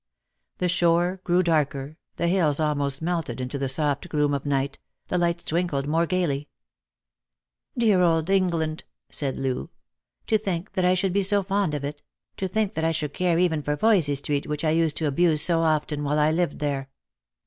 The 0.57 0.67
shore 0.67 1.21
grew 1.23 1.43
darker, 1.43 1.95
the 2.15 2.27
hills 2.27 2.59
almost 2.59 3.03
melted 3.03 3.39
into 3.39 3.59
the 3.59 3.69
soft 3.69 4.09
gloom 4.09 4.33
of 4.33 4.47
night, 4.47 4.79
the 5.09 5.17
lights 5.19 5.43
twinkled 5.43 5.87
more 5.87 6.07
gaily." 6.07 6.49
Dear 7.77 8.01
old 8.01 8.27
England!" 8.27 8.83
said 9.11 9.37
Loo;" 9.37 9.69
to 10.25 10.39
think 10.39 10.71
that 10.71 10.85
I 10.85 10.95
should 10.95 11.13
be 11.13 11.19
Lost 11.19 11.29
for 11.29 11.35
Love. 11.35 11.45
219 11.45 11.61
so 11.61 11.61
fond 11.65 11.73
of 11.75 11.83
it— 11.87 12.01
to 12.37 12.47
think 12.47 12.73
that 12.73 12.83
I 12.83 12.91
should 12.91 13.13
care 13.13 13.37
even 13.37 13.61
for 13.61 13.77
Voysey 13.77 14.17
street 14.17 14.47
which 14.47 14.65
I 14.65 14.71
used 14.71 14.97
to 14.97 15.05
abuse 15.05 15.43
so 15.43 15.61
often 15.61 16.03
while 16.03 16.17
I 16.17 16.31
lived 16.31 16.57
there." 16.57 16.89